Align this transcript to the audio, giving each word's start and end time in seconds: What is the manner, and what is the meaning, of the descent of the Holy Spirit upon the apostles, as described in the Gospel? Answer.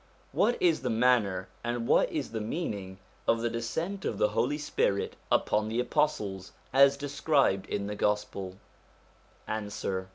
What 0.31 0.59
is 0.59 0.81
the 0.81 0.89
manner, 0.89 1.47
and 1.63 1.87
what 1.87 2.11
is 2.11 2.31
the 2.31 2.41
meaning, 2.41 2.97
of 3.27 3.41
the 3.43 3.51
descent 3.51 4.03
of 4.03 4.17
the 4.17 4.29
Holy 4.29 4.57
Spirit 4.57 5.15
upon 5.31 5.69
the 5.69 5.79
apostles, 5.79 6.53
as 6.73 6.97
described 6.97 7.69
in 7.69 7.85
the 7.85 7.93
Gospel? 7.93 8.57
Answer. 9.47 10.09